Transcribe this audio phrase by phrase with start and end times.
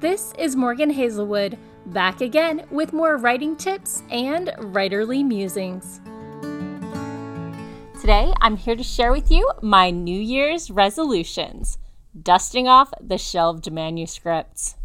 [0.00, 6.00] This is Morgan Hazelwood, back again with more writing tips and writerly musings.
[8.00, 11.78] Today, I'm here to share with you my New Year's resolutions,
[12.22, 14.76] dusting off the shelved manuscripts.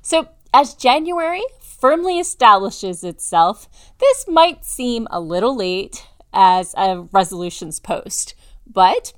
[0.00, 3.68] So, as January firmly establishes itself,
[3.98, 8.34] this might seem a little late as a resolutions post,
[8.66, 9.12] but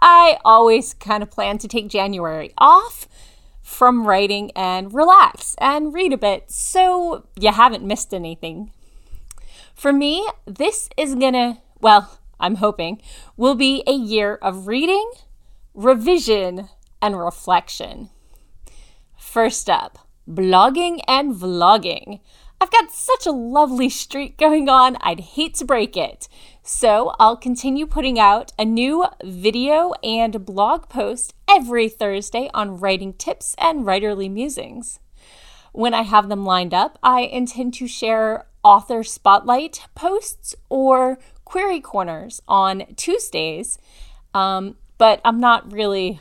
[0.00, 3.08] I always kind of plan to take January off
[3.66, 8.70] from writing and relax and read a bit so you haven't missed anything.
[9.74, 13.02] For me, this is gonna, well, I'm hoping,
[13.36, 15.10] will be a year of reading,
[15.74, 16.68] revision,
[17.02, 18.10] and reflection.
[19.18, 19.98] First up,
[20.28, 22.20] blogging and vlogging.
[22.60, 26.28] I've got such a lovely streak going on, I'd hate to break it.
[26.68, 33.12] So I'll continue putting out a new video and blog post every Thursday on writing
[33.12, 34.98] tips and writerly musings.
[35.70, 41.80] When I have them lined up, I intend to share author spotlight posts or query
[41.80, 43.78] corners on Tuesdays,
[44.34, 46.18] um, but I'm not really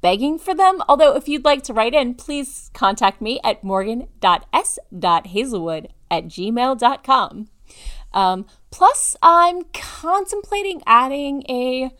[0.00, 0.84] begging for them.
[0.88, 7.48] Although, if you'd like to write in, please contact me at morgan.s.hazelwood at gmail.com.
[8.14, 11.90] Um, plus, I'm contemplating adding a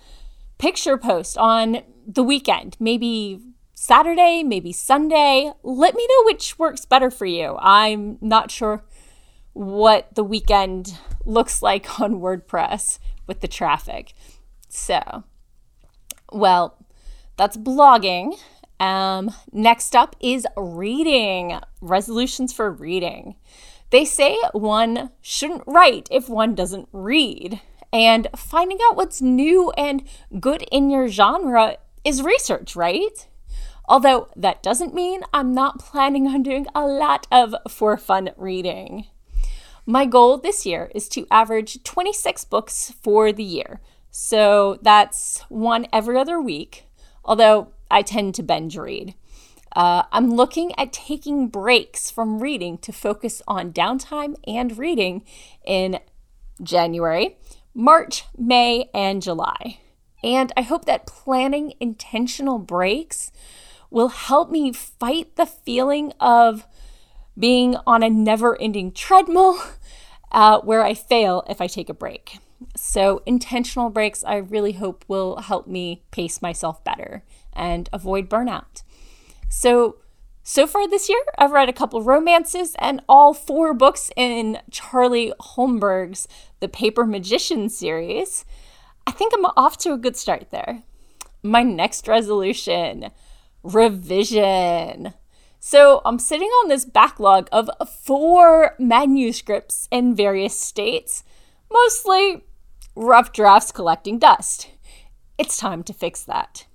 [0.59, 3.41] picture post on the weekend, maybe
[3.75, 5.53] Saturday, maybe Sunday.
[5.63, 7.57] Let me know which works better for you.
[7.61, 8.85] I'm not sure
[9.53, 14.15] what the weekend looks like on WordPress with the traffic.
[14.69, 15.25] So,
[16.33, 16.79] well,
[17.37, 18.39] that's blogging.
[18.81, 23.37] Um, next up is reading, resolutions for reading.
[23.91, 27.61] They say one shouldn't write if one doesn't read.
[27.93, 30.05] And finding out what's new and
[30.41, 33.27] good in your genre is research, right?
[33.89, 39.07] Although that doesn't mean I'm not planning on doing a lot of for fun reading.
[39.87, 43.81] My goal this year is to average 26 books for the year.
[44.11, 46.85] So that's one every other week,
[47.25, 49.15] although I tend to binge read.
[49.75, 55.25] Uh, I'm looking at taking breaks from reading to focus on downtime and reading
[55.65, 56.01] in
[56.63, 57.37] January,
[57.75, 59.79] March, May, and July.
[60.23, 63.31] And I hope that planning intentional breaks
[63.91, 66.67] will help me fight the feeling of
[67.39, 69.61] being on a never ending treadmill
[70.33, 72.39] uh, where I fail if I take a break.
[72.75, 78.83] So, intentional breaks, I really hope will help me pace myself better and avoid burnout.
[79.49, 79.97] So,
[80.43, 85.33] so far this year, I've read a couple romances and all four books in Charlie
[85.41, 86.29] Holmberg's
[86.61, 88.45] The Paper Magician series.
[89.07, 90.83] I think I'm off to a good start there.
[91.43, 93.11] My next resolution
[93.63, 95.15] revision.
[95.61, 101.25] So I'm sitting on this backlog of four manuscripts in various states,
[101.71, 102.45] mostly
[102.95, 104.71] rough drafts collecting dust.
[105.37, 106.67] It's time to fix that.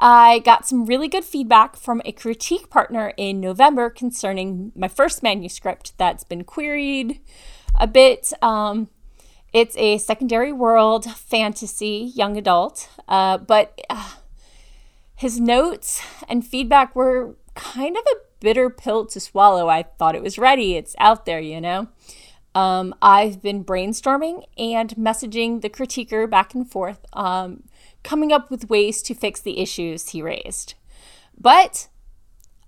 [0.00, 5.22] I got some really good feedback from a critique partner in November concerning my first
[5.22, 7.20] manuscript that's been queried
[7.74, 8.32] a bit.
[8.40, 8.88] Um,
[9.52, 14.14] it's a secondary world fantasy young adult, uh, but uh,
[15.16, 19.68] his notes and feedback were kind of a bitter pill to swallow.
[19.68, 21.88] I thought it was ready, it's out there, you know.
[22.54, 27.64] Um, I've been brainstorming and messaging the critiquer back and forth, um,
[28.08, 30.72] coming up with ways to fix the issues he raised.
[31.38, 31.88] But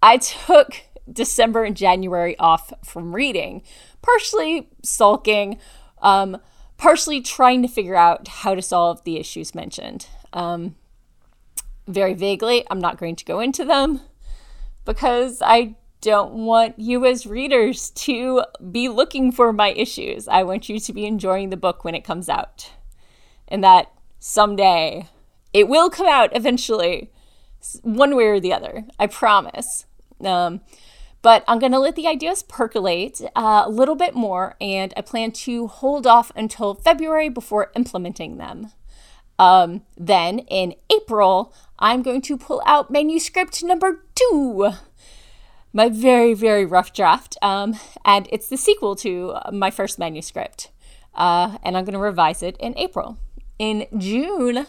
[0.03, 3.63] I took December and January off from reading,
[4.03, 5.59] partially sulking,
[6.03, 6.37] um,
[6.77, 10.09] partially trying to figure out how to solve the issues mentioned.
[10.35, 10.77] Um,
[11.89, 14.03] very vaguely, I'm not going to go into them
[14.85, 20.29] because I don't want you as readers to be looking for my issues.
[20.29, 22.73] I want you to be enjoying the book when it comes out.
[23.49, 25.09] And that someday
[25.53, 27.11] it will come out eventually,
[27.83, 28.85] one way or the other.
[28.99, 29.87] I promise.
[30.25, 30.61] Um,
[31.23, 35.03] but I'm going to let the ideas percolate uh, a little bit more, and I
[35.03, 38.73] plan to hold off until February before implementing them.
[39.39, 44.73] Um, then in April, I'm going to pull out manuscript number two,
[45.73, 47.37] my very, very rough draft.
[47.43, 50.71] Um, and it's the sequel to my first manuscript.
[51.15, 53.19] Uh, and I'm going to revise it in April.
[53.59, 54.67] In June,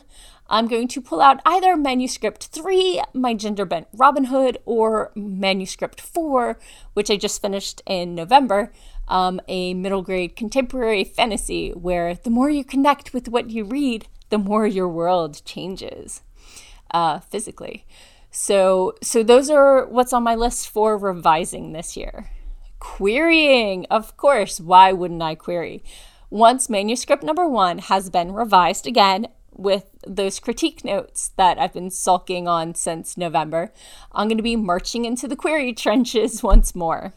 [0.52, 6.02] I'm going to pull out either manuscript three, my gender bent Robin Hood, or manuscript
[6.02, 6.60] four,
[6.94, 8.74] which I just finished in November,
[9.08, 14.10] um, a middle grade contemporary fantasy where the more you connect with what you read,
[14.30, 16.22] the more your world changes
[16.92, 17.86] uh, physically.
[18.30, 22.30] So, so those are what's on my list for revising this year.
[22.80, 24.60] Querying, of course.
[24.60, 25.82] Why wouldn't I query?
[26.30, 29.28] Once manuscript number one has been revised again
[29.62, 33.72] with those critique notes that I've been sulking on since November,
[34.12, 37.14] I'm going to be marching into the query trenches once more.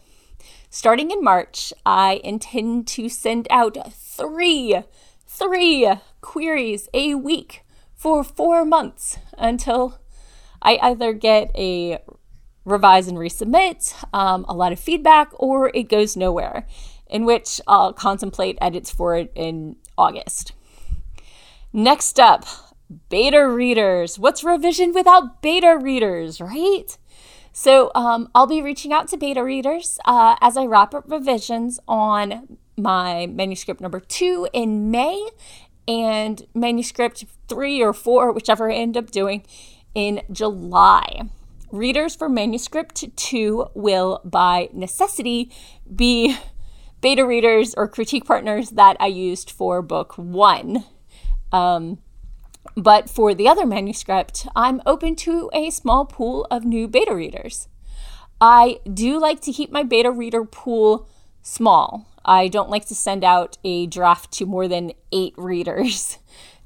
[0.69, 4.81] Starting in March, I intend to send out three,
[5.25, 5.89] three
[6.21, 7.63] queries a week
[7.93, 9.99] for four months until
[10.61, 11.99] I either get a
[12.65, 16.67] revise and resubmit, um, a lot of feedback, or it goes nowhere,
[17.07, 20.51] in which I'll contemplate edits for it in August.
[21.75, 22.45] Next up,
[23.09, 24.17] beta readers.
[24.17, 26.97] What's revision without beta readers, right?
[27.51, 31.81] So um, I'll be reaching out to beta readers uh, as I wrap up revisions
[31.85, 35.27] on my manuscript number two in May
[35.85, 39.45] and manuscript three or four, whichever I end up doing,
[39.93, 41.23] in July.
[41.73, 45.51] Readers for manuscript two will, by necessity,
[45.93, 46.37] be
[47.01, 50.85] beta readers or critique partners that I used for book one.
[51.55, 51.99] Um,
[52.75, 57.69] but for the other manuscript, I'm open to a small pool of new beta readers.
[58.41, 61.07] I do like to keep my beta reader pool
[61.41, 62.07] small.
[62.25, 66.17] I don't like to send out a draft to more than eight readers,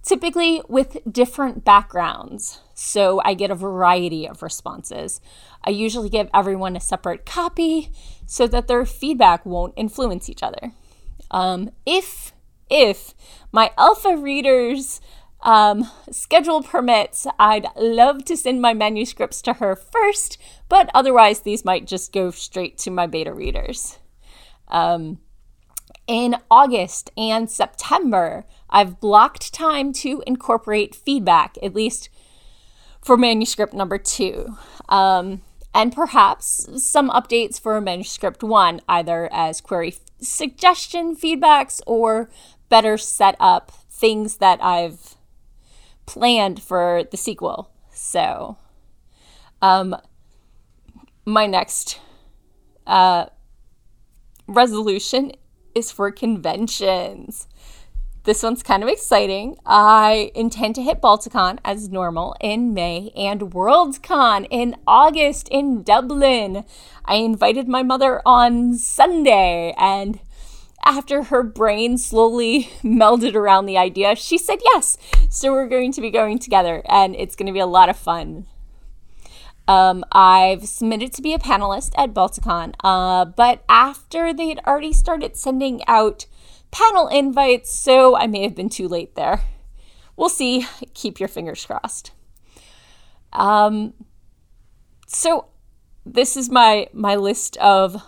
[0.01, 5.21] typically with different backgrounds, so I get a variety of responses.
[5.63, 7.91] I usually give everyone a separate copy
[8.25, 10.71] so that their feedback won't influence each other.
[11.29, 12.33] Um, if
[12.69, 13.13] if
[13.51, 15.01] my alpha readers
[15.41, 20.37] um, schedule permits, I'd love to send my manuscripts to her first,
[20.67, 23.99] but otherwise, these might just go straight to my beta readers.
[24.67, 25.19] Um,
[26.07, 32.09] in August and September, I've blocked time to incorporate feedback, at least
[33.01, 34.57] for manuscript number two.
[34.89, 35.41] Um,
[35.73, 42.29] and perhaps some updates for manuscript one, either as query suggestion feedbacks or
[42.69, 45.15] better set up things that I've
[46.05, 47.71] planned for the sequel.
[47.91, 48.57] So,
[49.61, 49.95] um,
[51.25, 51.99] my next
[52.87, 53.25] uh,
[54.47, 55.33] resolution
[55.75, 57.47] is for conventions.
[58.23, 59.57] This one's kind of exciting.
[59.65, 66.65] I intend to hit Balticon as normal in May and Worldcon in August in Dublin.
[67.05, 70.19] I invited my mother on Sunday and
[70.85, 74.97] after her brain slowly melded around the idea, she said yes.
[75.29, 77.97] So we're going to be going together, and it's going to be a lot of
[77.97, 78.47] fun.
[79.67, 84.93] Um, I've submitted to be a panelist at Balticon, uh, but after they had already
[84.93, 86.25] started sending out
[86.71, 89.41] panel invites, so I may have been too late there.
[90.15, 90.65] We'll see.
[90.95, 92.11] Keep your fingers crossed.
[93.31, 93.93] Um,
[95.07, 95.45] so
[96.05, 98.01] this is my my list of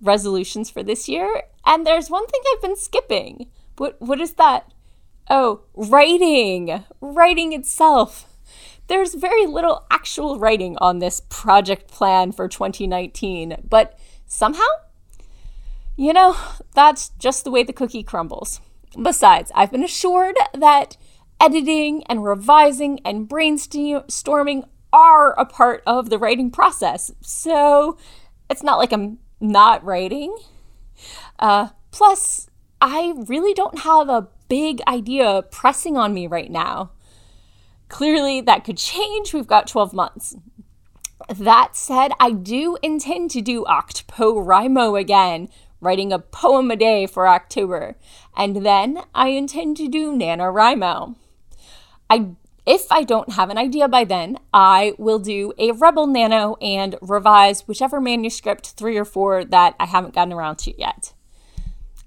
[0.00, 3.46] resolutions for this year, and there's one thing I've been skipping.
[3.76, 4.72] What what is that?
[5.30, 6.82] Oh, writing.
[7.00, 8.24] Writing itself.
[8.88, 14.64] There's very little actual writing on this project plan for 2019, but somehow,
[15.94, 16.36] you know,
[16.74, 18.62] that's just the way the cookie crumbles.
[19.00, 20.96] Besides, I've been assured that
[21.38, 27.12] editing and revising and brainstorming are a part of the writing process.
[27.20, 27.98] So
[28.48, 30.34] it's not like I'm not writing.
[31.38, 32.48] Uh, plus,
[32.80, 36.90] I really don't have a big idea pressing on me right now.
[37.88, 39.32] Clearly, that could change.
[39.32, 40.36] We've got 12 months.
[41.28, 45.48] That said, I do intend to do OctPoWriMo again,
[45.80, 47.96] writing a poem a day for October.
[48.36, 51.16] And then I intend to do NaNoWriMo.
[52.10, 52.30] I
[52.68, 56.96] if I don't have an idea by then, I will do a Rebel Nano and
[57.00, 61.14] revise whichever manuscript, three or four, that I haven't gotten around to yet.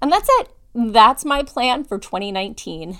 [0.02, 0.48] And that's it.
[0.74, 2.98] That's my plan for 2019.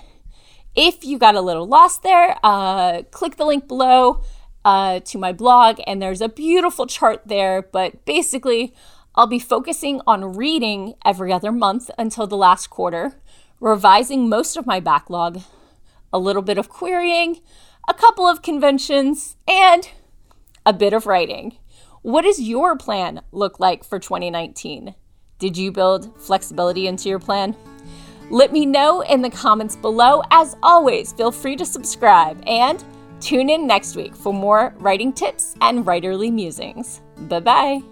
[0.76, 4.22] If you got a little lost there, uh, click the link below
[4.64, 7.60] uh, to my blog, and there's a beautiful chart there.
[7.60, 8.72] But basically,
[9.16, 13.14] I'll be focusing on reading every other month until the last quarter,
[13.58, 15.40] revising most of my backlog,
[16.12, 17.40] a little bit of querying,
[17.88, 19.90] a couple of conventions, and
[20.64, 21.56] a bit of writing.
[22.02, 24.94] What does your plan look like for 2019?
[25.42, 27.56] Did you build flexibility into your plan?
[28.30, 30.22] Let me know in the comments below.
[30.30, 32.84] As always, feel free to subscribe and
[33.20, 37.00] tune in next week for more writing tips and writerly musings.
[37.22, 37.91] Bye bye.